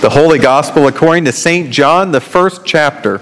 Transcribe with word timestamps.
The 0.00 0.08
Holy 0.08 0.38
Gospel 0.38 0.86
according 0.86 1.26
to 1.26 1.32
St. 1.32 1.70
John, 1.70 2.10
the 2.10 2.22
first 2.22 2.64
chapter. 2.64 3.18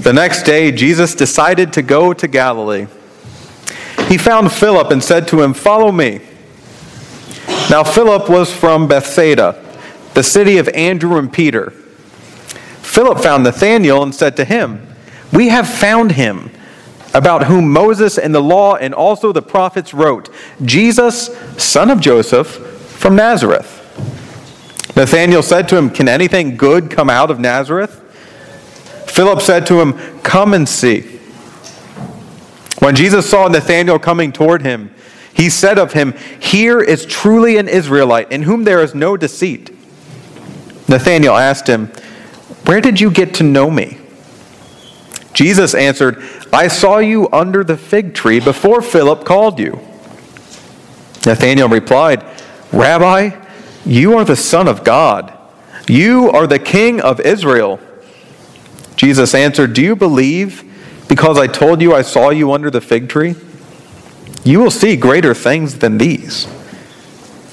The 0.00 0.12
next 0.12 0.42
day, 0.42 0.70
Jesus 0.70 1.14
decided 1.14 1.72
to 1.72 1.80
go 1.80 2.12
to 2.12 2.28
Galilee. 2.28 2.88
He 4.08 4.18
found 4.18 4.52
Philip 4.52 4.90
and 4.90 5.02
said 5.02 5.28
to 5.28 5.40
him, 5.40 5.54
Follow 5.54 5.90
me. 5.90 6.20
Now, 7.70 7.82
Philip 7.82 8.28
was 8.28 8.52
from 8.52 8.86
Bethsaida, 8.86 9.58
the 10.12 10.22
city 10.22 10.58
of 10.58 10.68
Andrew 10.68 11.16
and 11.16 11.32
Peter. 11.32 11.70
Philip 12.82 13.20
found 13.20 13.44
Nathanael 13.44 14.02
and 14.02 14.14
said 14.14 14.36
to 14.36 14.44
him, 14.44 14.86
We 15.32 15.48
have 15.48 15.66
found 15.66 16.12
him, 16.12 16.50
about 17.14 17.44
whom 17.44 17.72
Moses 17.72 18.18
and 18.18 18.34
the 18.34 18.42
law 18.42 18.76
and 18.76 18.92
also 18.92 19.32
the 19.32 19.40
prophets 19.40 19.94
wrote, 19.94 20.28
Jesus, 20.62 21.34
son 21.56 21.90
of 21.90 21.98
Joseph 21.98 22.68
from 23.02 23.16
Nazareth. 23.16 23.80
Nathanael 24.94 25.42
said 25.42 25.68
to 25.70 25.76
him, 25.76 25.90
Can 25.90 26.08
anything 26.08 26.56
good 26.56 26.88
come 26.88 27.10
out 27.10 27.32
of 27.32 27.40
Nazareth? 27.40 27.98
Philip 29.08 29.40
said 29.40 29.66
to 29.66 29.80
him, 29.80 29.94
Come 30.20 30.54
and 30.54 30.68
see. 30.68 31.00
When 32.78 32.94
Jesus 32.94 33.28
saw 33.28 33.48
Nathanael 33.48 33.98
coming 33.98 34.30
toward 34.30 34.62
him, 34.62 34.94
he 35.34 35.50
said 35.50 35.80
of 35.80 35.94
him, 35.94 36.14
Here 36.38 36.80
is 36.80 37.04
truly 37.04 37.56
an 37.56 37.66
Israelite, 37.66 38.30
in 38.30 38.42
whom 38.44 38.62
there 38.62 38.80
is 38.80 38.94
no 38.94 39.16
deceit. 39.16 39.70
Nathanael 40.88 41.36
asked 41.36 41.66
him, 41.66 41.88
Where 42.66 42.80
did 42.80 43.00
you 43.00 43.10
get 43.10 43.34
to 43.34 43.42
know 43.42 43.68
me? 43.68 43.98
Jesus 45.32 45.74
answered, 45.74 46.22
I 46.52 46.68
saw 46.68 46.98
you 46.98 47.28
under 47.32 47.64
the 47.64 47.76
fig 47.76 48.14
tree 48.14 48.38
before 48.38 48.80
Philip 48.80 49.24
called 49.24 49.58
you. 49.58 49.80
Nathanael 51.26 51.68
replied, 51.68 52.24
Rabbi, 52.72 53.38
you 53.84 54.16
are 54.16 54.24
the 54.24 54.36
Son 54.36 54.68
of 54.68 54.84
God. 54.84 55.36
You 55.86 56.30
are 56.30 56.46
the 56.46 56.58
King 56.58 57.00
of 57.00 57.20
Israel. 57.20 57.80
Jesus 58.96 59.34
answered, 59.34 59.72
Do 59.74 59.82
you 59.82 59.96
believe 59.96 60.64
because 61.08 61.38
I 61.38 61.46
told 61.46 61.82
you 61.82 61.94
I 61.94 62.02
saw 62.02 62.30
you 62.30 62.52
under 62.52 62.70
the 62.70 62.80
fig 62.80 63.08
tree? 63.08 63.34
You 64.44 64.60
will 64.60 64.70
see 64.70 64.96
greater 64.96 65.34
things 65.34 65.78
than 65.78 65.98
these. 65.98 66.46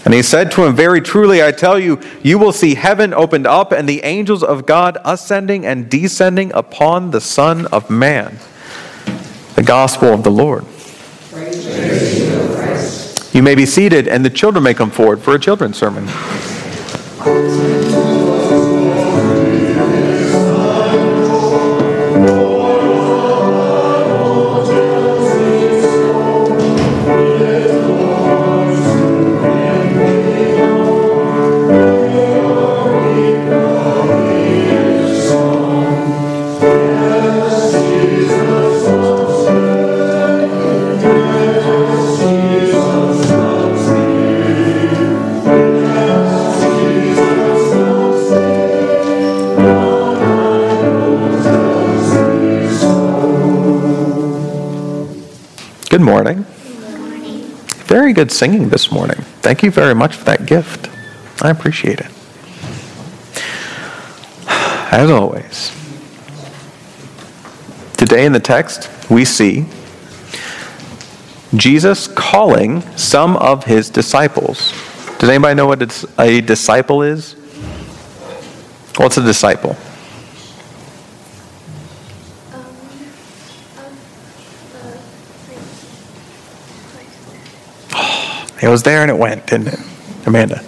And 0.06 0.14
he 0.14 0.24
said 0.24 0.52
to 0.52 0.66
him, 0.66 0.76
Very 0.76 1.02
truly, 1.02 1.44
I 1.44 1.52
tell 1.52 1.78
you, 1.78 2.00
you 2.24 2.40
will 2.40 2.54
see 2.54 2.76
heaven 2.76 3.14
opened 3.14 3.46
up 3.46 3.72
and 3.72 3.88
the 3.88 4.04
angels 4.04 4.44
of 4.44 4.66
God 4.66 4.98
ascending 5.04 5.66
and 5.66 5.90
descending 5.90 6.52
upon 6.54 7.12
the 7.12 7.22
Son 7.22 7.66
of 7.68 7.90
Man. 7.90 8.38
The 9.56 9.64
gospel 9.64 10.14
of 10.14 10.24
the 10.24 10.32
Lord. 10.32 10.66
You 13.40 13.44
may 13.44 13.56
be 13.56 13.66
seated, 13.66 14.10
and 14.10 14.26
the 14.26 14.30
children 14.30 14.66
may 14.66 14.74
come 14.74 14.92
forward 14.92 15.22
for 15.22 15.34
a 15.34 15.40
children's 15.40 15.78
sermon. 15.78 16.06
Good 58.20 58.34
singing 58.34 58.68
this 58.68 58.92
morning. 58.92 59.16
Thank 59.42 59.64
you 59.64 59.72
very 59.72 59.96
much 59.96 60.14
for 60.14 60.26
that 60.26 60.46
gift. 60.46 60.90
I 61.42 61.52
appreciate 61.52 62.02
it. 62.02 62.12
As 64.92 65.10
always, 65.10 65.72
today 67.96 68.26
in 68.26 68.34
the 68.34 68.42
text, 68.42 68.90
we 69.10 69.24
see 69.24 69.68
Jesus 71.56 72.10
calling 72.10 72.82
some 72.98 73.38
of 73.38 73.64
his 73.64 73.90
disciples. 73.90 74.74
Does 75.20 75.30
anybody 75.30 75.56
know 75.56 75.68
what 75.68 76.06
a 76.20 76.42
disciple 76.42 77.04
is? 77.04 77.36
What's 78.98 79.16
a 79.16 79.24
disciple? 79.24 79.78
It 88.70 88.72
was 88.72 88.84
there 88.84 89.02
and 89.02 89.10
it 89.10 89.18
went, 89.18 89.48
didn't 89.48 89.70
it? 89.70 89.80
Amanda. 90.28 90.60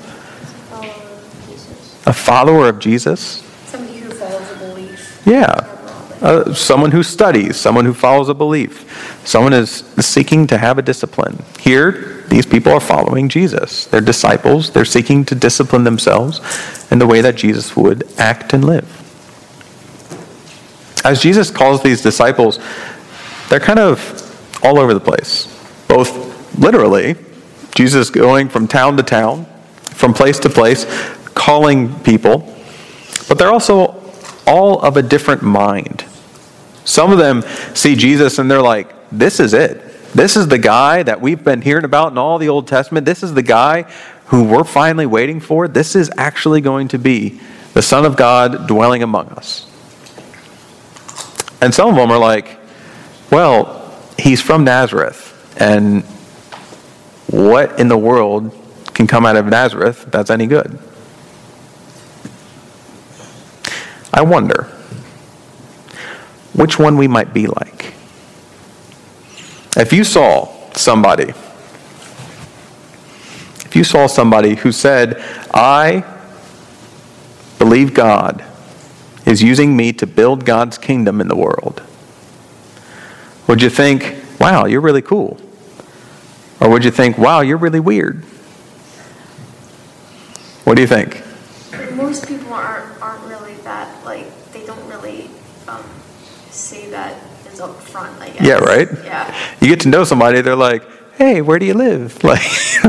A 2.08 2.12
follower 2.12 2.68
of 2.68 2.80
Jesus. 2.80 3.44
Somebody 3.66 4.00
who 4.00 4.10
follows 4.10 4.52
a 4.52 4.58
belief. 4.58 5.22
Yeah. 5.24 5.54
Uh, 6.20 6.52
someone 6.52 6.90
who 6.90 7.04
studies, 7.04 7.58
someone 7.58 7.86
who 7.86 7.94
follows 7.94 8.28
a 8.28 8.34
belief, 8.34 9.22
someone 9.24 9.54
is 9.54 9.84
seeking 10.00 10.48
to 10.48 10.58
have 10.58 10.80
a 10.80 10.82
discipline. 10.82 11.44
Here, 11.60 12.24
these 12.28 12.48
people 12.48 12.72
are 12.72 12.80
following 12.80 13.30
Jesus. 13.30 13.86
They're 13.86 14.02
disciples. 14.02 14.72
They're 14.72 14.84
seeking 14.84 15.24
to 15.26 15.36
discipline 15.36 15.84
themselves 15.84 16.42
in 16.92 16.98
the 16.98 17.06
way 17.06 17.22
that 17.22 17.36
Jesus 17.36 17.76
would 17.76 18.12
act 18.18 18.54
and 18.54 18.66
live. 18.66 18.90
As 21.06 21.22
Jesus 21.22 21.52
calls 21.52 21.84
these 21.84 22.02
disciples, 22.02 22.58
they're 23.50 23.60
kind 23.60 23.78
of 23.78 24.58
all 24.64 24.80
over 24.80 24.96
the 24.96 25.00
place, 25.00 25.46
both 25.88 26.58
literally 26.58 27.16
Jesus 27.82 28.12
going 28.12 28.48
from 28.48 28.68
town 28.68 28.96
to 28.96 29.02
town, 29.02 29.44
from 29.86 30.14
place 30.14 30.38
to 30.38 30.52
place, 30.52 30.86
calling 31.34 32.00
people, 32.02 32.56
but 33.28 33.40
they're 33.40 33.52
also 33.52 34.00
all 34.46 34.80
of 34.82 34.98
a 34.98 35.02
different 35.02 35.42
mind. 35.42 36.06
Some 36.86 37.12
of 37.12 37.18
them 37.18 37.42
see 37.74 37.96
Jesus 37.96 38.38
and 38.38 38.52
they're 38.52 38.62
like, 38.62 38.94
this 39.12 39.40
is 39.40 39.56
it. 39.56 39.82
This 40.14 40.38
is 40.38 40.48
the 40.48 40.60
guy 40.60 41.02
that 41.02 41.22
we've 41.22 41.44
been 41.44 41.64
hearing 41.64 41.84
about 41.84 42.12
in 42.12 42.20
all 42.20 42.38
the 42.38 42.50
Old 42.50 42.68
Testament. 42.68 43.04
This 43.04 43.24
is 43.24 43.34
the 43.34 43.42
guy 43.42 43.84
who 44.28 44.44
we're 44.44 44.64
finally 44.64 45.08
waiting 45.08 45.40
for. 45.40 45.68
This 45.68 45.96
is 45.96 46.12
actually 46.20 46.62
going 46.62 46.88
to 46.90 47.00
be 47.00 47.40
the 47.74 47.82
Son 47.82 48.06
of 48.06 48.16
God 48.16 48.68
dwelling 48.68 49.02
among 49.02 49.30
us. 49.30 49.66
And 51.60 51.74
some 51.74 51.90
of 51.90 51.96
them 51.96 52.12
are 52.12 52.20
like, 52.20 52.60
well, 53.32 53.92
he's 54.20 54.40
from 54.40 54.66
Nazareth, 54.66 55.58
and 55.60 56.04
what 57.32 57.80
in 57.80 57.88
the 57.88 57.98
world 57.98 58.56
can 58.94 59.08
come 59.08 59.26
out 59.26 59.38
of 59.38 59.46
Nazareth 59.48 60.06
that's 60.12 60.30
any 60.30 60.46
good? 60.46 60.78
I 64.14 64.22
wonder 64.22 64.64
which 66.54 66.78
one 66.78 66.98
we 66.98 67.08
might 67.08 67.34
be 67.34 67.48
like. 67.48 67.94
If 69.78 69.94
you 69.94 70.04
saw 70.04 70.50
somebody, 70.74 71.30
if 73.66 73.72
you 73.74 73.86
saw 73.86 74.08
somebody 74.08 74.56
who 74.56 74.74
said, 74.74 75.24
I 75.54 76.04
believe 77.58 77.94
God 77.94 78.44
is 79.26 79.42
using 79.42 79.78
me 79.78 79.94
to 79.94 80.06
build 80.06 80.44
God's 80.44 80.78
kingdom 80.78 81.22
in 81.22 81.30
the 81.30 81.38
world, 81.38 81.82
would 83.48 83.62
you 83.62 83.70
think, 83.70 84.18
wow, 84.40 84.66
you're 84.66 84.82
really 84.82 85.02
cool? 85.02 85.40
Or 86.62 86.70
would 86.70 86.86
you 86.86 86.92
think, 86.92 87.18
wow, 87.18 87.42
you're 87.42 87.58
really 87.58 87.80
weird? 87.80 88.24
What 90.64 90.76
do 90.76 90.82
you 90.82 90.88
think? 90.88 91.24
Most 91.96 92.28
people 92.28 92.54
aren't, 92.54 93.02
aren't 93.02 93.26
really 93.26 93.56
that, 93.64 94.06
like, 94.06 94.28
they 94.54 94.64
don't 94.66 94.88
really 94.88 95.32
um, 95.68 95.84
say 96.52 96.88
that 96.92 97.16
is 97.52 97.60
up 97.60 97.76
front, 97.82 98.22
I 98.22 98.30
guess. 98.30 98.46
Yeah, 98.46 98.60
right? 98.60 98.88
Yeah. 99.04 99.56
You 99.60 99.70
get 99.70 99.80
to 99.82 99.90
know 99.90 100.04
somebody, 100.04 100.42
they're 100.42 100.56
like, 100.56 100.84
hey, 101.16 101.42
where 101.42 101.58
do 101.58 101.66
you 101.66 101.74
live? 101.74 102.24
Like, 102.24 102.42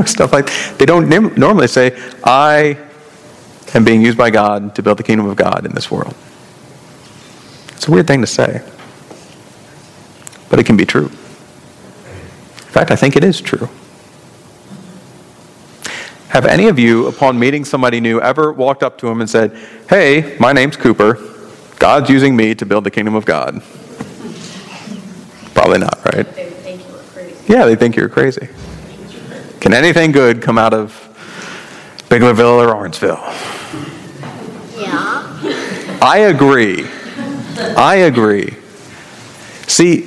stuff 0.07 0.31
like 0.33 0.49
They 0.77 0.85
don't 0.85 1.09
normally 1.35 1.67
say, 1.67 1.99
I 2.23 2.77
am 3.73 3.83
being 3.83 4.01
used 4.01 4.17
by 4.17 4.29
God 4.29 4.75
to 4.75 4.83
build 4.83 4.99
the 4.99 5.03
kingdom 5.03 5.27
of 5.27 5.35
God 5.35 5.65
in 5.65 5.73
this 5.73 5.89
world. 5.89 6.15
It's 7.69 7.87
a 7.87 7.91
weird 7.91 8.05
thing 8.05 8.21
to 8.21 8.27
say, 8.27 8.61
but 10.49 10.59
it 10.59 10.65
can 10.65 10.77
be 10.77 10.85
true. 10.85 11.11
In 12.73 12.79
fact, 12.79 12.89
I 12.89 12.95
think 12.95 13.15
it 13.15 13.23
is 13.23 13.39
true. 13.39 13.69
Have 16.29 16.47
any 16.47 16.67
of 16.69 16.79
you, 16.79 17.05
upon 17.05 17.37
meeting 17.37 17.65
somebody 17.65 18.01
new, 18.01 18.19
ever 18.19 18.51
walked 18.51 18.81
up 18.81 18.97
to 18.97 19.07
him 19.07 19.21
and 19.21 19.29
said, 19.29 19.55
Hey, 19.87 20.35
my 20.39 20.53
name's 20.53 20.75
Cooper. 20.75 21.19
God's 21.77 22.09
using 22.09 22.35
me 22.35 22.55
to 22.55 22.65
build 22.65 22.83
the 22.83 22.89
kingdom 22.89 23.13
of 23.13 23.25
God? 23.25 23.61
Probably 25.53 25.77
not, 25.77 26.03
right? 26.03 26.25
They 26.33 26.49
think 26.49 26.87
you're 26.87 26.97
crazy. 26.97 27.35
Yeah, 27.47 27.65
they 27.65 27.75
think 27.75 27.95
you're 27.95 28.09
crazy. 28.09 28.49
Can 29.59 29.75
anything 29.75 30.11
good 30.11 30.41
come 30.41 30.57
out 30.57 30.73
of 30.73 30.93
Biglerville 32.09 32.57
or 32.57 32.73
Orangeville? 32.73 33.21
Yeah. 34.81 35.99
I 36.01 36.17
agree. 36.25 36.87
I 37.77 37.97
agree. 37.97 38.55
See, 39.67 40.05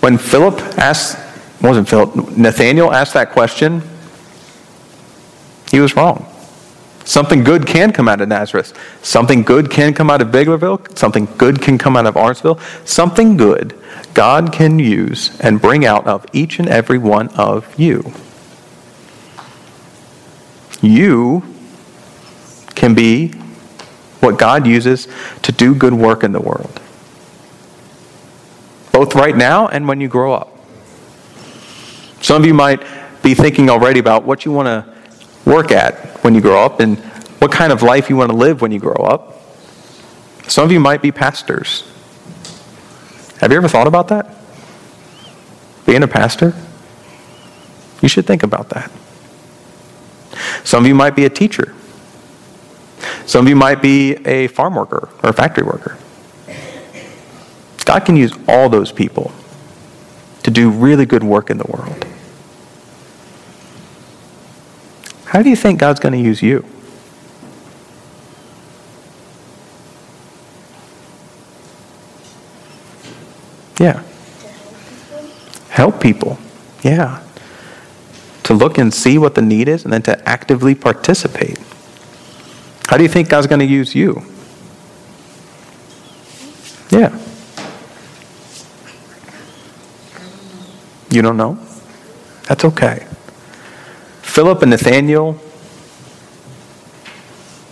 when 0.00 0.18
Philip 0.18 0.60
asked, 0.76 1.24
wasn't 1.60 1.88
Philip, 1.88 2.36
Nathanael 2.36 2.92
asked 2.92 3.14
that 3.14 3.30
question, 3.30 3.82
he 5.70 5.80
was 5.80 5.96
wrong. 5.96 6.26
Something 7.04 7.42
good 7.42 7.66
can 7.66 7.92
come 7.92 8.06
out 8.06 8.20
of 8.20 8.28
Nazareth. 8.28 8.78
Something 9.02 9.42
good 9.42 9.70
can 9.70 9.94
come 9.94 10.10
out 10.10 10.20
of 10.20 10.28
Biglerville. 10.28 10.96
Something 10.96 11.26
good 11.38 11.62
can 11.62 11.78
come 11.78 11.96
out 11.96 12.04
of 12.04 12.16
Orangeville. 12.16 12.60
Something 12.86 13.38
good 13.38 13.74
God 14.12 14.52
can 14.52 14.78
use 14.78 15.38
and 15.40 15.60
bring 15.60 15.86
out 15.86 16.06
of 16.06 16.26
each 16.34 16.58
and 16.58 16.68
every 16.68 16.98
one 16.98 17.28
of 17.28 17.78
you. 17.80 18.12
You 20.82 21.42
can 22.74 22.94
be 22.94 23.28
what 24.20 24.38
God 24.38 24.66
uses 24.66 25.08
to 25.42 25.52
do 25.52 25.74
good 25.74 25.94
work 25.94 26.22
in 26.22 26.32
the 26.32 26.40
world, 26.40 26.80
both 28.92 29.14
right 29.14 29.36
now 29.36 29.68
and 29.68 29.88
when 29.88 30.00
you 30.00 30.08
grow 30.08 30.34
up. 30.34 30.57
Some 32.20 32.42
of 32.42 32.46
you 32.46 32.54
might 32.54 32.82
be 33.22 33.34
thinking 33.34 33.70
already 33.70 34.00
about 34.00 34.24
what 34.24 34.44
you 34.44 34.52
want 34.52 34.66
to 34.66 34.94
work 35.48 35.70
at 35.72 35.94
when 36.24 36.34
you 36.34 36.40
grow 36.40 36.64
up 36.64 36.80
and 36.80 36.98
what 37.38 37.52
kind 37.52 37.72
of 37.72 37.82
life 37.82 38.10
you 38.10 38.16
want 38.16 38.30
to 38.30 38.36
live 38.36 38.60
when 38.60 38.72
you 38.72 38.78
grow 38.78 39.04
up. 39.04 39.40
Some 40.48 40.64
of 40.64 40.72
you 40.72 40.80
might 40.80 41.02
be 41.02 41.12
pastors. 41.12 41.82
Have 43.40 43.52
you 43.52 43.56
ever 43.56 43.68
thought 43.68 43.86
about 43.86 44.08
that? 44.08 44.34
Being 45.86 46.02
a 46.02 46.08
pastor? 46.08 46.54
You 48.02 48.08
should 48.08 48.26
think 48.26 48.42
about 48.42 48.70
that. 48.70 48.90
Some 50.64 50.84
of 50.84 50.88
you 50.88 50.94
might 50.94 51.14
be 51.14 51.24
a 51.24 51.30
teacher. 51.30 51.74
Some 53.26 53.46
of 53.46 53.48
you 53.48 53.56
might 53.56 53.82
be 53.82 54.14
a 54.26 54.48
farm 54.48 54.74
worker 54.74 55.08
or 55.22 55.30
a 55.30 55.32
factory 55.32 55.64
worker. 55.64 55.98
God 57.84 58.04
can 58.04 58.16
use 58.16 58.32
all 58.48 58.68
those 58.68 58.92
people 58.92 59.32
to 60.42 60.50
do 60.50 60.70
really 60.70 61.06
good 61.06 61.22
work 61.22 61.50
in 61.50 61.58
the 61.58 61.64
world. 61.64 62.06
How 65.28 65.42
do 65.42 65.50
you 65.50 65.56
think 65.56 65.78
God's 65.78 66.00
going 66.00 66.14
to 66.14 66.18
use 66.18 66.42
you? 66.42 66.64
Yeah. 73.78 74.02
Help 75.68 76.00
people. 76.00 76.38
Yeah. 76.82 77.22
To 78.44 78.54
look 78.54 78.78
and 78.78 78.92
see 78.92 79.18
what 79.18 79.34
the 79.34 79.42
need 79.42 79.68
is 79.68 79.84
and 79.84 79.92
then 79.92 80.00
to 80.02 80.26
actively 80.26 80.74
participate. 80.74 81.58
How 82.88 82.96
do 82.96 83.02
you 83.02 83.08
think 83.10 83.28
God's 83.28 83.46
going 83.46 83.60
to 83.60 83.66
use 83.66 83.94
you? 83.94 84.22
Yeah. 86.88 87.14
You 91.10 91.20
don't 91.20 91.36
know? 91.36 91.58
That's 92.48 92.64
okay. 92.64 93.06
Philip 94.38 94.62
and 94.62 94.70
Nathanael, 94.70 95.36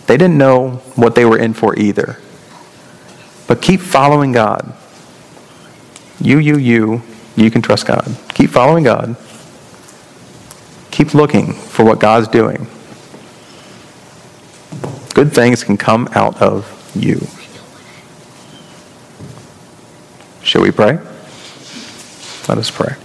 they 0.05 0.17
didn't 0.17 0.37
know 0.37 0.81
what 0.97 1.15
they 1.15 1.23
were 1.23 1.37
in 1.37 1.53
for 1.53 1.79
either. 1.79 2.19
But 3.47 3.61
keep 3.61 3.79
following 3.79 4.33
God. 4.33 4.75
You, 6.19 6.39
you, 6.39 6.57
you, 6.57 7.03
you 7.37 7.49
can 7.51 7.61
trust 7.61 7.87
God. 7.87 8.13
Keep 8.33 8.49
following 8.49 8.83
God. 8.83 9.15
Keep 10.91 11.13
looking 11.13 11.53
for 11.53 11.85
what 11.85 12.01
God's 12.01 12.27
doing. 12.27 12.67
Good 15.13 15.31
things 15.31 15.63
can 15.63 15.77
come 15.77 16.09
out 16.11 16.41
of 16.41 16.67
you. 16.93 17.25
Shall 20.43 20.63
we 20.63 20.71
pray? 20.71 20.99
Let 22.49 22.57
us 22.57 22.69
pray. 22.69 22.97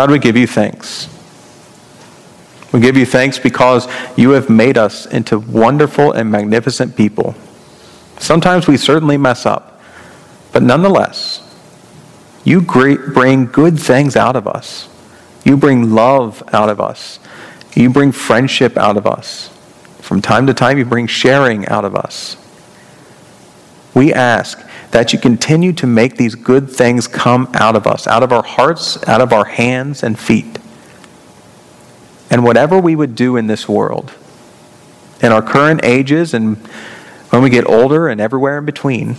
God, 0.00 0.10
we 0.10 0.18
give 0.18 0.34
you 0.34 0.46
thanks. 0.46 1.10
We 2.72 2.80
give 2.80 2.96
you 2.96 3.04
thanks 3.04 3.38
because 3.38 3.86
you 4.16 4.30
have 4.30 4.48
made 4.48 4.78
us 4.78 5.04
into 5.04 5.38
wonderful 5.38 6.12
and 6.12 6.30
magnificent 6.30 6.96
people. 6.96 7.34
Sometimes 8.18 8.66
we 8.66 8.78
certainly 8.78 9.18
mess 9.18 9.44
up, 9.44 9.78
but 10.52 10.62
nonetheless, 10.62 11.42
you 12.44 12.62
bring 12.62 13.44
good 13.44 13.78
things 13.78 14.16
out 14.16 14.36
of 14.36 14.46
us. 14.46 14.88
You 15.44 15.58
bring 15.58 15.94
love 15.94 16.42
out 16.50 16.70
of 16.70 16.80
us. 16.80 17.18
You 17.76 17.90
bring 17.90 18.10
friendship 18.10 18.78
out 18.78 18.96
of 18.96 19.06
us. 19.06 19.48
From 20.00 20.22
time 20.22 20.46
to 20.46 20.54
time, 20.54 20.78
you 20.78 20.86
bring 20.86 21.08
sharing 21.08 21.68
out 21.68 21.84
of 21.84 21.94
us. 21.94 22.38
We 23.92 24.14
ask 24.14 24.66
that 24.90 25.12
you 25.12 25.18
continue 25.18 25.72
to 25.74 25.86
make 25.86 26.16
these 26.16 26.34
good 26.34 26.70
things 26.70 27.06
come 27.06 27.48
out 27.54 27.76
of 27.76 27.86
us, 27.86 28.06
out 28.06 28.22
of 28.22 28.32
our 28.32 28.42
hearts, 28.42 29.06
out 29.08 29.20
of 29.20 29.32
our 29.32 29.44
hands 29.44 30.02
and 30.02 30.18
feet. 30.18 30.58
And 32.30 32.44
whatever 32.44 32.78
we 32.78 32.96
would 32.96 33.14
do 33.14 33.36
in 33.36 33.46
this 33.46 33.68
world, 33.68 34.12
in 35.22 35.32
our 35.32 35.42
current 35.42 35.80
ages 35.84 36.34
and 36.34 36.56
when 37.30 37.42
we 37.42 37.50
get 37.50 37.66
older 37.66 38.08
and 38.08 38.20
everywhere 38.20 38.58
in 38.58 38.64
between, 38.64 39.16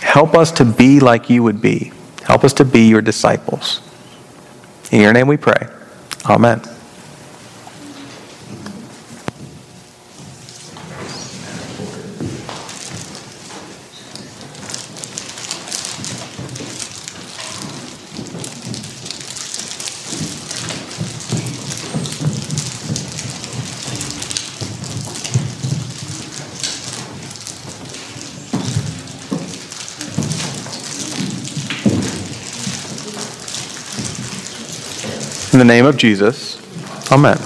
help 0.00 0.34
us 0.34 0.52
to 0.52 0.64
be 0.64 1.00
like 1.00 1.28
you 1.28 1.42
would 1.42 1.60
be. 1.60 1.92
Help 2.22 2.44
us 2.44 2.54
to 2.54 2.64
be 2.64 2.88
your 2.88 3.02
disciples. 3.02 3.80
In 4.90 5.00
your 5.00 5.12
name 5.12 5.26
we 5.26 5.36
pray. 5.36 5.68
Amen. 6.26 6.62
In 35.58 35.66
the 35.66 35.74
name 35.74 35.86
of 35.86 35.96
Jesus, 35.96 36.56
Amen. 37.10 37.36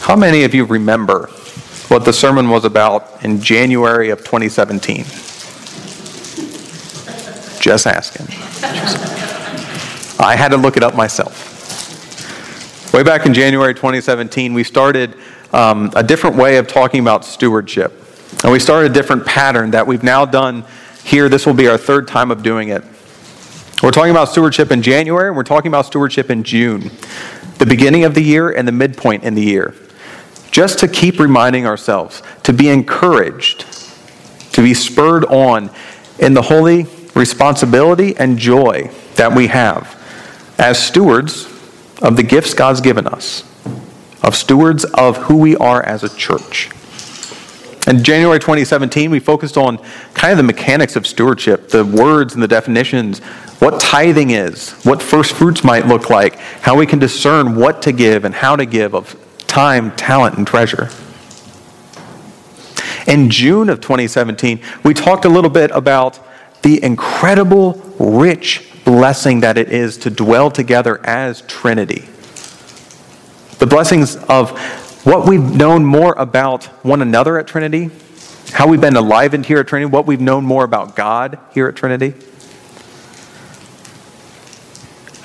How 0.00 0.14
many 0.14 0.44
of 0.44 0.54
you 0.54 0.66
remember 0.66 1.28
what 1.88 2.04
the 2.04 2.12
sermon 2.12 2.50
was 2.50 2.66
about 2.66 3.24
in 3.24 3.40
January 3.40 4.10
of 4.10 4.18
2017? 4.18 5.04
Just 7.58 7.86
asking. 7.86 8.26
I 10.22 10.36
had 10.36 10.50
to 10.50 10.58
look 10.58 10.76
it 10.76 10.82
up 10.82 10.94
myself. 10.94 11.32
Way 12.92 13.02
back 13.02 13.24
in 13.24 13.32
January 13.32 13.72
2017, 13.72 14.52
we 14.52 14.62
started 14.62 15.16
um, 15.54 15.90
a 15.96 16.02
different 16.02 16.36
way 16.36 16.58
of 16.58 16.68
talking 16.68 17.00
about 17.00 17.24
stewardship. 17.24 17.94
And 18.42 18.52
we 18.52 18.58
started 18.58 18.90
a 18.90 18.94
different 18.94 19.24
pattern 19.24 19.70
that 19.70 19.86
we've 19.86 20.02
now 20.02 20.26
done 20.26 20.64
here. 21.02 21.30
This 21.30 21.46
will 21.46 21.54
be 21.54 21.66
our 21.66 21.78
third 21.78 22.06
time 22.06 22.30
of 22.30 22.42
doing 22.42 22.68
it. 22.68 22.84
We're 23.82 23.92
talking 23.92 24.10
about 24.10 24.28
stewardship 24.28 24.72
in 24.72 24.82
January, 24.82 25.28
and 25.28 25.36
we're 25.36 25.42
talking 25.42 25.70
about 25.70 25.86
stewardship 25.86 26.28
in 26.28 26.42
June, 26.42 26.90
the 27.56 27.64
beginning 27.64 28.04
of 28.04 28.14
the 28.14 28.20
year 28.20 28.50
and 28.50 28.68
the 28.68 28.72
midpoint 28.72 29.24
in 29.24 29.34
the 29.34 29.42
year. 29.42 29.74
Just 30.50 30.80
to 30.80 30.88
keep 30.88 31.18
reminding 31.18 31.64
ourselves, 31.64 32.22
to 32.42 32.52
be 32.52 32.68
encouraged, 32.68 33.64
to 34.52 34.62
be 34.62 34.74
spurred 34.74 35.24
on 35.24 35.70
in 36.18 36.34
the 36.34 36.42
holy 36.42 36.86
responsibility 37.14 38.14
and 38.18 38.36
joy 38.36 38.90
that 39.14 39.34
we 39.34 39.46
have 39.46 39.96
as 40.58 40.78
stewards 40.78 41.46
of 42.02 42.16
the 42.16 42.22
gifts 42.22 42.52
God's 42.52 42.82
given 42.82 43.06
us, 43.06 43.44
of 44.22 44.36
stewards 44.36 44.84
of 44.84 45.16
who 45.16 45.38
we 45.38 45.56
are 45.56 45.82
as 45.82 46.04
a 46.04 46.14
church. 46.14 46.68
In 47.90 48.04
January 48.04 48.38
2017, 48.38 49.10
we 49.10 49.18
focused 49.18 49.56
on 49.56 49.78
kind 50.14 50.30
of 50.30 50.36
the 50.36 50.44
mechanics 50.44 50.94
of 50.94 51.08
stewardship, 51.08 51.70
the 51.70 51.84
words 51.84 52.34
and 52.34 52.42
the 52.42 52.46
definitions, 52.46 53.18
what 53.58 53.80
tithing 53.80 54.30
is, 54.30 54.70
what 54.84 55.02
first 55.02 55.32
fruits 55.32 55.64
might 55.64 55.88
look 55.88 56.08
like, 56.08 56.36
how 56.36 56.76
we 56.76 56.86
can 56.86 57.00
discern 57.00 57.56
what 57.56 57.82
to 57.82 57.90
give 57.90 58.24
and 58.24 58.32
how 58.32 58.54
to 58.54 58.64
give 58.64 58.94
of 58.94 59.16
time, 59.48 59.90
talent, 59.96 60.38
and 60.38 60.46
treasure. 60.46 60.88
In 63.08 63.28
June 63.28 63.68
of 63.68 63.80
2017, 63.80 64.60
we 64.84 64.94
talked 64.94 65.24
a 65.24 65.28
little 65.28 65.50
bit 65.50 65.72
about 65.72 66.20
the 66.62 66.80
incredible, 66.84 67.72
rich 67.98 68.70
blessing 68.84 69.40
that 69.40 69.58
it 69.58 69.72
is 69.72 69.96
to 69.98 70.10
dwell 70.10 70.48
together 70.52 71.04
as 71.04 71.40
Trinity. 71.42 72.08
The 73.58 73.66
blessings 73.66 74.14
of 74.14 74.56
what 75.04 75.26
we've 75.26 75.54
known 75.56 75.84
more 75.84 76.14
about 76.18 76.64
one 76.84 77.02
another 77.02 77.38
at 77.38 77.46
Trinity, 77.46 77.90
how 78.52 78.66
we've 78.68 78.80
been 78.80 78.96
enlivened 78.96 79.46
here 79.46 79.58
at 79.58 79.68
Trinity, 79.68 79.90
what 79.90 80.06
we've 80.06 80.20
known 80.20 80.44
more 80.44 80.64
about 80.64 80.96
God 80.96 81.38
here 81.52 81.68
at 81.68 81.76
Trinity. 81.76 82.14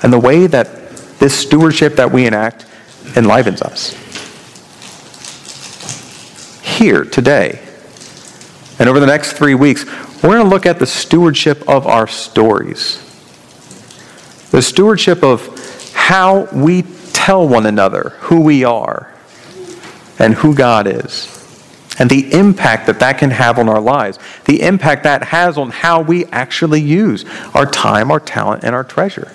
and 0.02 0.12
the 0.12 0.18
way 0.18 0.46
that 0.46 0.96
this 1.18 1.36
stewardship 1.36 1.96
that 1.96 2.12
we 2.12 2.26
enact 2.26 2.66
enlivens 3.16 3.62
us. 3.62 3.94
Here, 6.62 7.04
today, 7.04 7.60
and 8.78 8.88
over 8.88 9.00
the 9.00 9.06
next 9.06 9.32
three 9.32 9.54
weeks, 9.54 9.84
we're 10.22 10.34
going 10.34 10.44
to 10.44 10.48
look 10.48 10.66
at 10.66 10.78
the 10.78 10.86
stewardship 10.86 11.68
of 11.68 11.86
our 11.86 12.06
stories. 12.06 13.02
The 14.50 14.62
stewardship 14.62 15.22
of 15.24 15.92
how 15.94 16.44
we 16.52 16.82
tell 17.12 17.48
one 17.48 17.66
another 17.66 18.10
who 18.20 18.42
we 18.42 18.64
are 18.64 19.12
and 20.18 20.34
who 20.34 20.54
God 20.54 20.86
is, 20.86 21.32
and 21.98 22.10
the 22.10 22.32
impact 22.32 22.86
that 22.86 23.00
that 23.00 23.18
can 23.18 23.30
have 23.30 23.58
on 23.58 23.68
our 23.68 23.80
lives, 23.80 24.18
the 24.44 24.62
impact 24.62 25.04
that 25.04 25.24
has 25.24 25.56
on 25.58 25.70
how 25.70 26.00
we 26.00 26.26
actually 26.26 26.80
use 26.80 27.24
our 27.54 27.66
time, 27.66 28.10
our 28.10 28.20
talent, 28.20 28.64
and 28.64 28.74
our 28.74 28.84
treasure. 28.84 29.32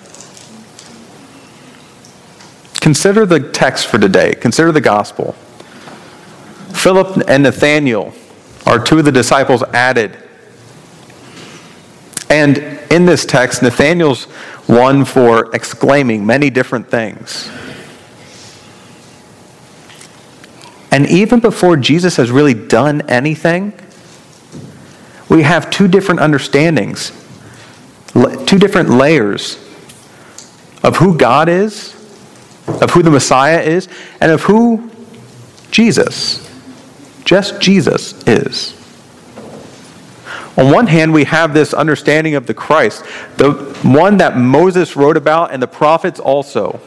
Consider 2.80 3.26
the 3.26 3.38
text 3.38 3.86
for 3.86 3.98
today, 3.98 4.34
consider 4.34 4.72
the 4.72 4.80
gospel. 4.80 5.32
Philip 6.74 7.28
and 7.28 7.44
Nathanael 7.44 8.12
are 8.66 8.82
two 8.82 8.98
of 8.98 9.04
the 9.04 9.12
disciples 9.12 9.62
added. 9.72 10.16
And 12.28 12.58
in 12.90 13.04
this 13.04 13.24
text, 13.24 13.62
Nathanael's 13.62 14.24
one 14.66 15.04
for 15.04 15.54
exclaiming 15.54 16.24
many 16.24 16.50
different 16.50 16.88
things. 16.88 17.50
And 20.92 21.08
even 21.08 21.40
before 21.40 21.78
Jesus 21.78 22.16
has 22.16 22.30
really 22.30 22.52
done 22.52 23.00
anything, 23.08 23.72
we 25.30 25.42
have 25.42 25.70
two 25.70 25.88
different 25.88 26.20
understandings, 26.20 27.10
two 28.46 28.58
different 28.58 28.90
layers 28.90 29.56
of 30.82 30.96
who 30.98 31.16
God 31.16 31.48
is, 31.48 31.94
of 32.68 32.90
who 32.90 33.02
the 33.02 33.10
Messiah 33.10 33.62
is, 33.62 33.88
and 34.20 34.30
of 34.30 34.42
who 34.42 34.90
Jesus, 35.70 36.46
just 37.24 37.58
Jesus, 37.58 38.22
is. 38.28 38.78
On 40.58 40.70
one 40.70 40.86
hand, 40.86 41.14
we 41.14 41.24
have 41.24 41.54
this 41.54 41.72
understanding 41.72 42.34
of 42.34 42.46
the 42.46 42.52
Christ, 42.52 43.02
the 43.38 43.52
one 43.82 44.18
that 44.18 44.36
Moses 44.36 44.94
wrote 44.94 45.16
about 45.16 45.52
and 45.52 45.62
the 45.62 45.66
prophets 45.66 46.20
also. 46.20 46.78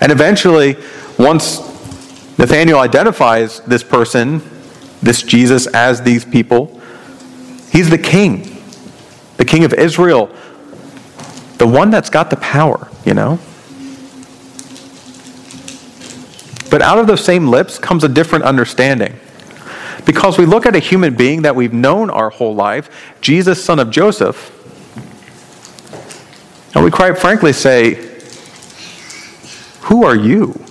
And 0.00 0.12
eventually, 0.12 0.76
once 1.18 1.75
Nathanael 2.38 2.78
identifies 2.78 3.60
this 3.60 3.82
person, 3.82 4.42
this 5.02 5.22
Jesus, 5.22 5.66
as 5.68 6.02
these 6.02 6.24
people, 6.24 6.80
he's 7.70 7.88
the 7.88 7.98
king, 7.98 8.62
the 9.36 9.44
king 9.44 9.64
of 9.64 9.72
Israel, 9.72 10.30
the 11.58 11.66
one 11.66 11.90
that's 11.90 12.10
got 12.10 12.28
the 12.28 12.36
power, 12.36 12.88
you 13.04 13.14
know? 13.14 13.38
But 16.70 16.82
out 16.82 16.98
of 16.98 17.06
those 17.06 17.24
same 17.24 17.48
lips 17.48 17.78
comes 17.78 18.04
a 18.04 18.08
different 18.08 18.44
understanding. 18.44 19.18
Because 20.04 20.38
we 20.38 20.46
look 20.46 20.66
at 20.66 20.76
a 20.76 20.78
human 20.78 21.14
being 21.14 21.42
that 21.42 21.56
we've 21.56 21.72
known 21.72 22.10
our 22.10 22.30
whole 22.30 22.54
life, 22.54 22.90
Jesus, 23.20 23.64
son 23.64 23.78
of 23.78 23.90
Joseph, 23.90 24.52
and 26.74 26.84
we 26.84 26.90
quite 26.90 27.18
frankly 27.18 27.54
say, 27.54 27.94
Who 29.84 30.04
are 30.04 30.14
you? 30.14 30.65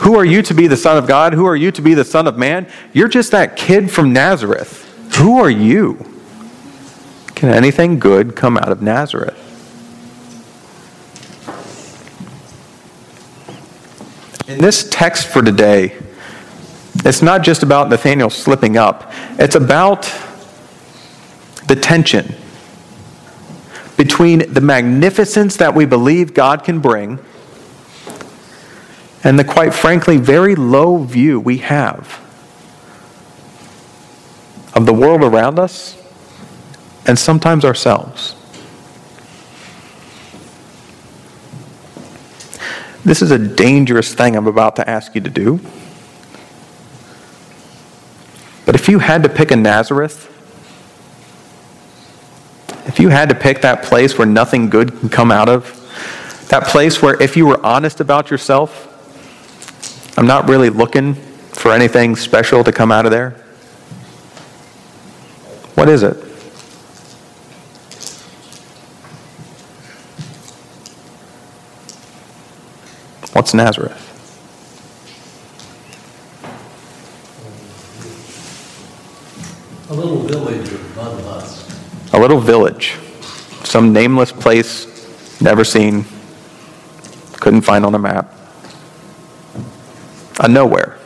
Who 0.00 0.16
are 0.16 0.24
you 0.24 0.42
to 0.42 0.54
be 0.54 0.66
the 0.66 0.76
Son 0.76 0.96
of 0.96 1.06
God? 1.06 1.34
Who 1.34 1.46
are 1.46 1.56
you 1.56 1.70
to 1.72 1.82
be 1.82 1.94
the 1.94 2.04
Son 2.04 2.26
of 2.26 2.36
Man? 2.36 2.66
You're 2.92 3.08
just 3.08 3.30
that 3.30 3.56
kid 3.56 3.90
from 3.90 4.12
Nazareth. 4.12 4.82
Who 5.16 5.38
are 5.40 5.50
you? 5.50 6.04
Can 7.34 7.48
anything 7.48 7.98
good 7.98 8.34
come 8.34 8.56
out 8.56 8.70
of 8.70 8.82
Nazareth? 8.82 9.40
In 14.48 14.58
this 14.58 14.88
text 14.90 15.28
for 15.28 15.42
today, 15.42 15.96
it's 17.04 17.22
not 17.22 17.42
just 17.42 17.62
about 17.62 17.88
Nathanael 17.88 18.30
slipping 18.30 18.76
up, 18.76 19.12
it's 19.38 19.54
about 19.54 20.02
the 21.66 21.76
tension 21.76 22.34
between 23.96 24.52
the 24.52 24.60
magnificence 24.60 25.56
that 25.56 25.74
we 25.74 25.86
believe 25.86 26.34
God 26.34 26.64
can 26.64 26.80
bring 26.80 27.18
and 29.24 29.38
the 29.38 29.44
quite 29.44 29.72
frankly 29.72 30.18
very 30.18 30.54
low 30.54 30.98
view 30.98 31.40
we 31.40 31.56
have 31.58 32.20
of 34.74 34.84
the 34.84 34.92
world 34.92 35.22
around 35.22 35.58
us 35.58 35.96
and 37.06 37.18
sometimes 37.18 37.64
ourselves. 37.64 38.36
This 43.04 43.22
is 43.22 43.30
a 43.30 43.38
dangerous 43.38 44.14
thing 44.14 44.36
I'm 44.36 44.46
about 44.46 44.76
to 44.76 44.88
ask 44.88 45.14
you 45.14 45.20
to 45.22 45.30
do. 45.30 45.60
But 48.64 48.74
if 48.74 48.88
you 48.88 48.98
had 48.98 49.22
to 49.24 49.28
pick 49.28 49.50
a 49.50 49.56
Nazareth, 49.56 50.30
if 52.86 52.98
you 52.98 53.10
had 53.10 53.28
to 53.28 53.34
pick 53.34 53.60
that 53.60 53.82
place 53.82 54.16
where 54.16 54.26
nothing 54.26 54.70
good 54.70 54.98
can 54.98 55.08
come 55.08 55.30
out 55.30 55.48
of, 55.48 55.80
that 56.48 56.64
place 56.64 57.02
where 57.02 57.20
if 57.22 57.36
you 57.36 57.46
were 57.46 57.64
honest 57.64 58.00
about 58.00 58.30
yourself, 58.30 58.93
I'm 60.16 60.26
not 60.26 60.48
really 60.48 60.70
looking 60.70 61.14
for 61.14 61.72
anything 61.72 62.14
special 62.14 62.62
to 62.64 62.72
come 62.72 62.92
out 62.92 63.04
of 63.04 63.10
there, 63.10 63.30
what 65.74 65.88
is 65.88 66.02
it? 66.02 66.16
What's 73.32 73.54
Nazareth? 73.54 74.00
A 79.90 79.94
little 79.94 80.18
village 80.20 80.68
of 80.72 80.96
none 80.96 81.24
less. 81.26 82.12
A 82.12 82.18
little 82.18 82.38
village, 82.38 82.94
some 83.64 83.92
nameless 83.92 84.32
place, 84.32 85.40
never 85.40 85.64
seen, 85.64 86.04
couldn't 87.40 87.62
find 87.62 87.84
on 87.84 87.94
a 87.94 87.98
map. 87.98 88.33
A 90.44 90.48
nowhere. 90.48 90.98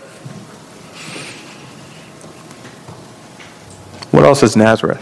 What 4.11 4.25
else 4.25 4.42
is 4.42 4.57
Nazareth? 4.57 5.00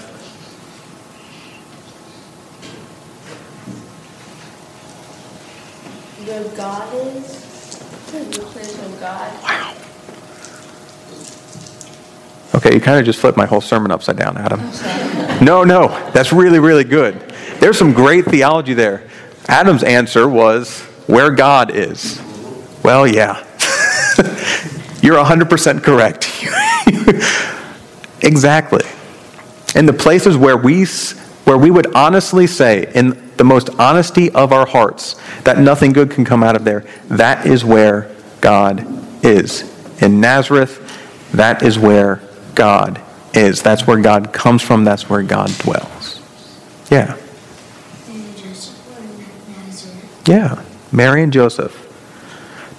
Where 6.27 6.45
God 6.55 6.95
is, 7.17 7.79
the 8.13 8.41
place 8.41 8.79
of 8.79 9.01
God. 9.01 9.43
Wow. 9.43 9.75
Okay, 12.57 12.75
you 12.75 12.81
kind 12.83 12.99
of 12.99 13.07
just 13.07 13.19
flipped 13.19 13.39
my 13.39 13.47
whole 13.47 13.63
sermon 13.63 13.91
upside 13.91 14.19
down, 14.19 14.37
Adam. 14.37 14.61
No, 15.43 15.65
no, 15.65 15.89
that's 16.11 16.31
really, 16.35 16.59
really 16.59 16.85
good. 16.85 17.15
There's 17.59 17.79
some 17.79 17.95
great 17.95 18.27
theology 18.27 18.75
there. 18.75 19.09
Adam's 19.49 19.83
answer 19.83 20.29
was 20.29 20.83
where 21.07 21.31
God 21.31 21.75
is. 21.75 22.21
Well, 22.83 23.07
yeah. 23.07 23.43
You're 25.07 25.25
100% 25.25 25.85
correct. 25.85 26.25
exactly. 28.23 28.85
In 29.77 29.87
the 29.87 29.93
places 29.93 30.37
where 30.37 30.57
we, 30.57 30.85
where 31.45 31.57
we 31.57 31.71
would 31.71 31.95
honestly 31.95 32.49
say, 32.49 32.91
in 32.93 33.31
the 33.37 33.45
most 33.45 33.71
honesty 33.79 34.33
of 34.33 34.53
our 34.53 34.67
hearts, 34.67 35.15
that 35.45 35.61
nothing 35.61 35.93
good 35.93 36.11
can 36.11 36.25
come 36.25 36.43
out 36.43 36.57
of 36.57 36.65
there, 36.65 36.85
that 37.05 37.47
is 37.47 37.65
where 37.65 38.11
God 38.41 38.85
is. 39.25 39.63
In 40.03 40.21
Nazareth, 40.21 41.31
that 41.31 41.63
is 41.63 41.79
where 41.79 42.21
God 42.57 43.01
is. 43.33 43.63
That's 43.63 43.87
where 43.87 44.01
God 44.01 44.33
comes 44.33 44.61
from. 44.61 44.83
That's 44.83 45.09
where 45.09 45.23
God 45.23 45.57
dwells. 45.59 46.21
Yeah. 46.91 47.17
Yeah. 50.27 50.65
Mary 50.91 51.23
and 51.23 51.33
Joseph. 51.33 51.85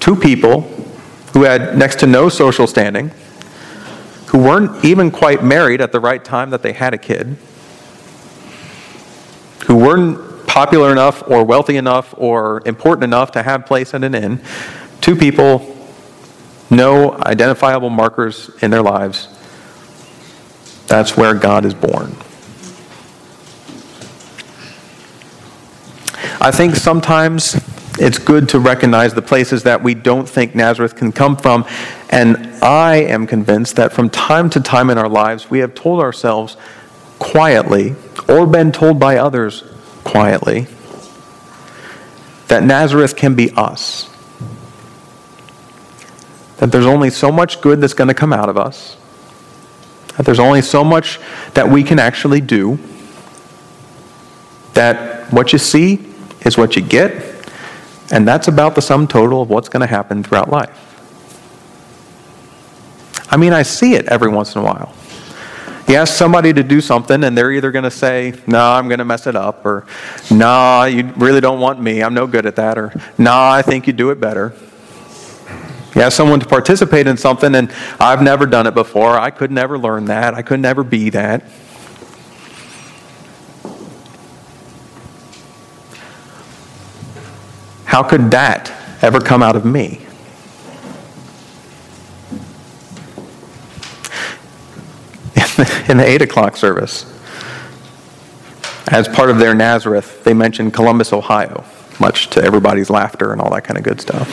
Two 0.02 0.18
people 0.18 0.74
who 1.34 1.44
had 1.44 1.78
next 1.78 2.00
to 2.00 2.08
no 2.08 2.30
social 2.30 2.68
standing, 2.68 3.12
who 4.28 4.40
weren't 4.40 4.84
even 4.84 5.12
quite 5.12 5.44
married 5.44 5.82
at 5.82 5.92
the 5.92 6.00
right 6.00 6.24
time 6.24 6.50
that 6.50 6.62
they 6.62 6.74
had 6.74 6.94
a 6.94 6.98
kid, 6.98 7.38
who 9.66 9.76
weren't 9.76 10.48
popular 10.48 10.92
enough 10.92 11.24
or 11.30 11.44
wealthy 11.44 11.78
enough 11.78 12.14
or 12.18 12.62
important 12.66 13.04
enough 13.04 13.32
to 13.32 13.44
have 13.44 13.66
place 13.66 13.94
at 13.94 14.04
an 14.04 14.16
inn. 14.16 14.42
Two 15.02 15.16
people, 15.16 15.76
no 16.70 17.14
identifiable 17.14 17.90
markers 17.90 18.50
in 18.62 18.72
their 18.72 18.82
lives. 18.82 19.28
That's 20.88 21.18
where 21.18 21.34
God 21.34 21.66
is 21.66 21.74
born. 21.74 22.16
I 26.40 26.52
think 26.52 26.76
sometimes 26.76 27.56
it's 28.00 28.20
good 28.20 28.50
to 28.50 28.60
recognize 28.60 29.14
the 29.14 29.22
places 29.22 29.64
that 29.64 29.82
we 29.82 29.96
don't 29.96 30.28
think 30.28 30.54
Nazareth 30.54 30.96
can 30.96 31.12
come 31.12 31.36
from. 31.36 31.66
And 32.10 32.38
I 32.64 32.98
am 32.98 33.26
convinced 33.28 33.76
that 33.78 33.92
from 33.92 34.10
time 34.10 34.50
to 34.52 34.60
time 34.60 34.90
in 34.90 34.98
our 34.98 35.10
lives, 35.10 35.50
we 35.50 35.60
have 35.60 35.74
told 35.74 36.02
ourselves 36.02 36.58
quietly, 37.20 37.96
or 38.30 38.46
been 38.46 38.72
told 38.72 39.00
by 39.00 39.18
others 39.18 39.64
quietly, 40.04 40.68
that 42.48 42.64
Nazareth 42.64 43.16
can 43.16 43.36
be 43.36 43.52
us. 43.52 44.10
That 46.58 46.72
there's 46.72 46.86
only 46.86 47.10
so 47.10 47.32
much 47.32 47.62
good 47.62 47.82
that's 47.82 47.94
going 47.94 48.08
to 48.08 48.14
come 48.14 48.34
out 48.34 48.50
of 48.50 48.58
us. 48.58 48.98
That 50.16 50.26
there's 50.26 50.40
only 50.40 50.62
so 50.62 50.84
much 50.84 51.20
that 51.54 51.70
we 51.70 51.84
can 51.84 52.00
actually 52.00 52.42
do. 52.42 52.80
That 54.74 55.32
what 55.32 55.54
you 55.54 55.60
see 55.60 56.06
is 56.42 56.58
what 56.58 56.76
you 56.76 56.82
get. 56.82 57.37
And 58.12 58.28
that's 58.28 58.48
about 58.48 58.76
the 58.76 58.82
sum 58.82 59.08
total 59.08 59.42
of 59.42 59.50
what's 59.50 59.70
going 59.70 59.82
to 59.82 59.88
happen 59.88 60.24
throughout 60.24 60.50
life. 60.50 60.84
I 63.30 63.38
mean, 63.38 63.54
I 63.54 63.64
see 63.64 63.96
it 63.96 64.06
every 64.08 64.30
once 64.30 64.56
in 64.56 64.62
a 64.62 64.64
while. 64.64 64.94
You 65.88 65.96
ask 65.96 66.14
somebody 66.14 66.52
to 66.52 66.64
do 66.64 66.82
something, 66.82 67.24
and 67.24 67.38
they're 67.38 67.52
either 67.52 67.72
going 67.72 67.84
to 67.84 67.92
say, 67.92 68.34
No, 68.46 68.60
I'm 68.60 68.88
going 68.90 69.00
to 69.00 69.06
mess 69.06 69.26
it 69.26 69.36
up, 69.36 69.66
or 69.66 69.86
Nah, 70.30 70.84
you 70.84 71.14
really 71.16 71.40
don't 71.40 71.60
want 71.60 71.82
me. 71.82 72.04
I'm 72.04 72.14
no 72.14 72.28
good 72.28 72.46
at 72.46 72.58
that, 72.58 72.78
or 72.78 72.94
Nah, 73.18 73.52
I 73.52 73.62
think 73.62 73.88
you 73.88 73.94
do 73.94 74.10
it 74.10 74.20
better. 74.20 74.54
You 75.96 76.02
ask 76.02 76.16
someone 76.16 76.40
to 76.42 76.46
participate 76.46 77.08
in 77.08 77.18
something, 77.18 77.56
and 77.56 77.74
I've 78.00 78.22
never 78.22 78.46
done 78.46 78.68
it 78.68 78.74
before. 78.76 79.18
I 79.18 79.30
could 79.32 79.50
never 79.50 79.78
learn 79.78 80.06
that. 80.06 80.34
I 80.34 80.42
could 80.42 80.60
never 80.60 80.84
be 80.84 81.10
that. 81.12 81.44
How 87.98 88.04
could 88.04 88.30
that 88.30 88.72
ever 89.02 89.20
come 89.20 89.42
out 89.42 89.56
of 89.56 89.66
me? 89.66 90.06
In 95.90 95.98
the 95.98 96.06
8 96.06 96.22
o'clock 96.22 96.58
service, 96.58 97.12
as 98.90 99.08
part 99.08 99.32
of 99.32 99.40
their 99.40 99.56
Nazareth, 99.56 100.24
they 100.24 100.36
mentioned 100.36 100.76
Columbus, 100.76 101.12
Ohio, 101.12 101.66
much 102.00 102.30
to 102.30 102.44
everybody's 102.44 102.92
laughter 102.92 103.32
and 103.32 103.42
all 103.42 103.50
that 103.50 103.64
kind 103.64 103.80
of 103.80 103.84
good 103.84 104.00
stuff. 104.00 104.30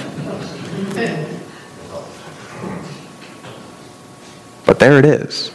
But 4.66 4.78
there 4.78 4.98
it 4.98 5.06
is. 5.06 5.50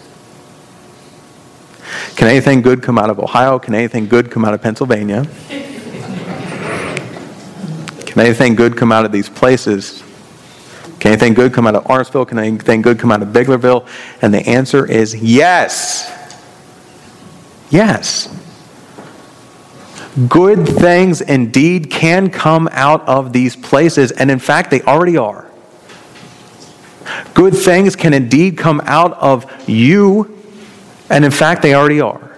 Can 2.16 2.28
anything 2.28 2.64
good 2.64 2.82
come 2.82 2.98
out 2.98 3.12
of 3.12 3.20
Ohio? 3.20 3.60
Can 3.60 3.76
anything 3.76 4.08
good 4.08 4.32
come 4.32 4.44
out 4.46 4.56
of 4.56 4.64
Pennsylvania? 4.64 5.28
Can 8.20 8.26
anything 8.26 8.56
good 8.56 8.76
come 8.76 8.92
out 8.92 9.06
of 9.06 9.14
these 9.14 9.30
places? 9.30 10.04
Can 11.00 11.14
anything 11.14 11.34
good 11.34 11.54
come 11.54 11.66
out 11.66 11.76
of 11.76 11.86
Arendtsville? 11.86 12.28
Can 12.28 12.38
anything 12.38 12.82
good 12.82 13.00
come 13.00 13.14
out 13.14 13.22
of 13.22 13.30
Biglerville? 13.30 13.88
And 14.22 14.34
the 14.34 14.46
answer 14.46 14.86
is 14.86 15.16
yes. 15.16 16.12
Yes. 17.70 18.28
Good 20.28 20.68
things 20.68 21.22
indeed 21.22 21.90
can 21.90 22.30
come 22.30 22.68
out 22.74 23.08
of 23.08 23.32
these 23.32 23.56
places, 23.56 24.12
and 24.12 24.30
in 24.30 24.40
fact, 24.40 24.70
they 24.70 24.82
already 24.82 25.16
are. 25.16 25.50
Good 27.34 27.56
things 27.56 27.96
can 27.96 28.14
indeed 28.14 28.58
come 28.58 28.82
out 28.84 29.14
of 29.14 29.70
you, 29.70 30.38
and 31.10 31.24
in 31.24 31.32
fact, 31.32 31.62
they 31.62 31.74
already 31.74 32.02
are. 32.02 32.38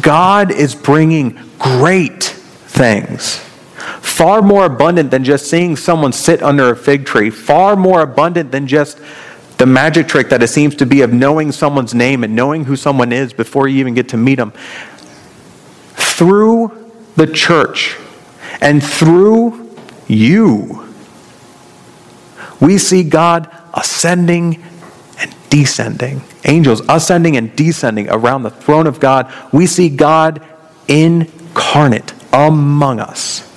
God 0.00 0.52
is 0.52 0.76
bringing 0.76 1.40
great 1.58 2.22
things 2.22 3.40
far 4.16 4.42
more 4.42 4.64
abundant 4.64 5.10
than 5.10 5.24
just 5.24 5.50
seeing 5.50 5.74
someone 5.74 6.12
sit 6.12 6.40
under 6.40 6.70
a 6.70 6.76
fig 6.76 7.04
tree, 7.04 7.30
far 7.30 7.74
more 7.74 8.00
abundant 8.00 8.52
than 8.52 8.66
just 8.66 9.00
the 9.58 9.66
magic 9.66 10.06
trick 10.06 10.28
that 10.28 10.42
it 10.42 10.48
seems 10.48 10.76
to 10.76 10.86
be 10.86 11.00
of 11.00 11.12
knowing 11.12 11.50
someone's 11.50 11.94
name 11.94 12.22
and 12.22 12.34
knowing 12.34 12.64
who 12.64 12.76
someone 12.76 13.12
is 13.12 13.32
before 13.32 13.66
you 13.66 13.80
even 13.80 13.92
get 13.92 14.08
to 14.08 14.16
meet 14.16 14.36
them. 14.36 14.52
Through 15.94 16.92
the 17.16 17.26
church 17.26 17.96
and 18.60 18.82
through 18.82 19.74
you, 20.06 20.86
we 22.60 22.78
see 22.78 23.02
God 23.02 23.50
ascending 23.74 24.62
and 25.18 25.34
descending. 25.50 26.22
Angels 26.44 26.82
ascending 26.88 27.36
and 27.36 27.54
descending 27.56 28.08
around 28.10 28.44
the 28.44 28.50
throne 28.50 28.86
of 28.86 29.00
God. 29.00 29.32
We 29.52 29.66
see 29.66 29.88
God 29.88 30.40
incarnate 30.86 32.12
among 32.32 33.00
us. 33.00 33.53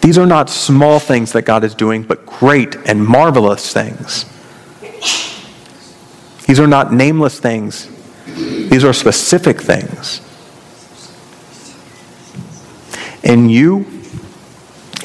These 0.00 0.18
are 0.18 0.26
not 0.26 0.50
small 0.50 1.00
things 1.00 1.32
that 1.32 1.42
God 1.42 1.64
is 1.64 1.74
doing, 1.74 2.02
but 2.02 2.24
great 2.26 2.76
and 2.86 3.04
marvelous 3.04 3.72
things. 3.72 4.24
These 6.46 6.60
are 6.60 6.66
not 6.66 6.92
nameless 6.92 7.38
things, 7.40 7.88
these 8.26 8.84
are 8.84 8.92
specific 8.92 9.60
things. 9.60 10.22
In 13.22 13.50
you, 13.50 13.86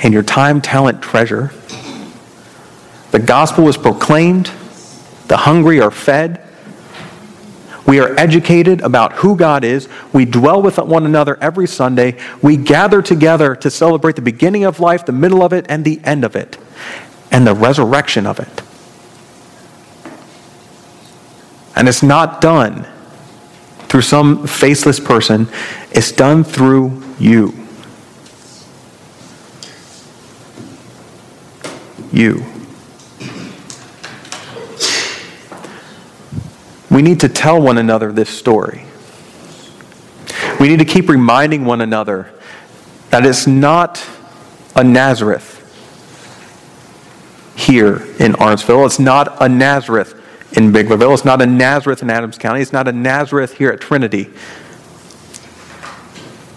in 0.03 0.13
your 0.13 0.23
time, 0.23 0.61
talent, 0.61 1.01
treasure, 1.01 1.51
the 3.11 3.19
gospel 3.19 3.67
is 3.67 3.77
proclaimed, 3.77 4.51
the 5.27 5.37
hungry 5.37 5.81
are 5.81 5.91
fed, 5.91 6.41
we 7.85 7.99
are 7.99 8.17
educated 8.17 8.81
about 8.81 9.13
who 9.13 9.35
God 9.35 9.63
is. 9.63 9.89
We 10.13 10.25
dwell 10.25 10.61
with 10.61 10.77
one 10.77 11.05
another 11.05 11.37
every 11.41 11.67
Sunday. 11.67 12.17
We 12.41 12.55
gather 12.55 13.01
together 13.01 13.55
to 13.57 13.69
celebrate 13.69 14.15
the 14.15 14.21
beginning 14.21 14.63
of 14.63 14.79
life, 14.79 15.05
the 15.05 15.11
middle 15.11 15.43
of 15.43 15.51
it, 15.51 15.65
and 15.67 15.83
the 15.83 15.99
end 16.03 16.23
of 16.23 16.35
it, 16.35 16.57
and 17.31 17.45
the 17.45 17.53
resurrection 17.53 18.25
of 18.25 18.39
it. 18.39 18.61
And 21.75 21.89
it's 21.89 22.03
not 22.03 22.39
done 22.39 22.87
through 23.89 24.01
some 24.01 24.47
faceless 24.47 24.99
person, 24.99 25.47
it's 25.91 26.11
done 26.11 26.43
through 26.43 27.03
you. 27.19 27.53
You. 32.11 32.52
We 36.93 37.01
need 37.01 37.21
to 37.21 37.29
tell 37.29 37.59
one 37.59 37.79
another 37.79 38.11
this 38.11 38.29
story. 38.29 38.85
We 40.59 40.67
need 40.67 40.77
to 40.77 40.85
keep 40.85 41.09
reminding 41.09 41.65
one 41.65 41.81
another 41.81 42.31
that 43.09 43.25
it's 43.25 43.47
not 43.47 44.05
a 44.75 44.83
Nazareth 44.83 45.49
here 47.55 47.95
in 48.19 48.33
Arendtsville. 48.33 48.85
It's 48.85 48.99
not 48.99 49.41
a 49.41 49.49
Nazareth 49.49 50.13
in 50.55 50.71
Biglerville. 50.71 51.13
It's 51.15 51.25
not 51.25 51.41
a 51.41 51.47
Nazareth 51.47 52.03
in 52.03 52.11
Adams 52.11 52.37
County. 52.37 52.61
It's 52.61 52.73
not 52.73 52.87
a 52.87 52.91
Nazareth 52.91 53.57
here 53.57 53.71
at 53.71 53.81
Trinity. 53.81 54.29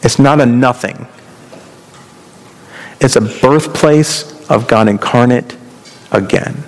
It's 0.03 0.18
not 0.18 0.40
a 0.40 0.46
nothing. 0.46 1.07
It's 3.01 3.16
a 3.16 3.22
birthplace 3.22 4.49
of 4.51 4.68
God 4.68 4.88
incarnate 4.88 5.57
again. 6.12 6.62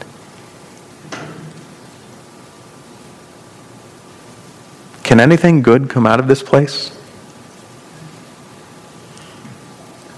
Can 5.08 5.20
anything 5.20 5.62
good 5.62 5.88
come 5.88 6.06
out 6.06 6.20
of 6.20 6.28
this 6.28 6.42
place? 6.42 6.94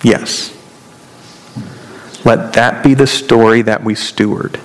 Yes. 0.03 0.53
Let 2.25 2.55
that 2.55 2.83
be 2.83 2.95
the 2.95 3.07
story 3.07 3.63
that 3.63 3.85
we 3.85 3.95
steward 3.95 4.59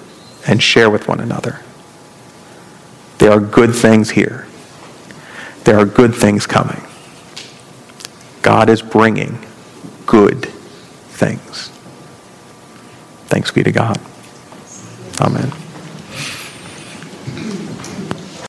and 0.48 0.64
share 0.64 0.90
with 0.90 1.08
one 1.08 1.20
another. 1.20 1.62
There 3.20 3.30
are 3.30 3.40
good 3.40 3.76
things 3.76 4.10
here. 4.10 4.48
There 5.64 5.78
are 5.78 5.86
good 5.86 6.16
things 6.16 6.48
coming. 6.48 6.82
God 8.42 8.68
is 8.68 8.82
bringing 8.82 9.46
good 10.08 10.46
things. 10.46 11.70
Thanks 13.28 13.52
be 13.52 13.62
to 13.62 13.72
God. 13.72 14.00
Amen. 15.22 15.52